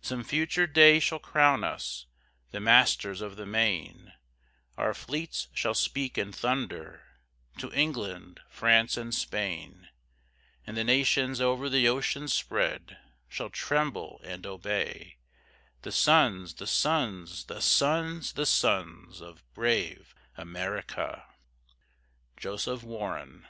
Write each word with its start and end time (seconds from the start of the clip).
Some 0.00 0.24
future 0.24 0.66
day 0.66 0.98
shall 1.00 1.18
crown 1.18 1.64
us, 1.64 2.06
The 2.50 2.60
masters 2.60 3.20
of 3.20 3.36
the 3.36 3.44
main, 3.44 4.14
Our 4.78 4.94
fleets 4.94 5.48
shall 5.52 5.74
speak 5.74 6.16
in 6.16 6.32
thunder 6.32 7.02
To 7.58 7.70
England, 7.74 8.40
France, 8.48 8.96
and 8.96 9.14
Spain; 9.14 9.90
And 10.66 10.78
the 10.78 10.82
nations 10.84 11.42
over 11.42 11.68
the 11.68 11.86
ocean 11.88 12.26
spread 12.28 12.96
Shall 13.28 13.50
tremble 13.50 14.22
and 14.24 14.46
obey 14.46 15.18
The 15.82 15.92
sons, 15.92 16.54
the 16.54 16.66
sons, 16.66 17.44
the 17.44 17.60
sons, 17.60 18.32
the 18.32 18.46
sons 18.46 19.20
Of 19.20 19.44
brave 19.52 20.14
America. 20.38 21.26
JOSEPH 22.38 22.82
WARREN. 22.82 23.46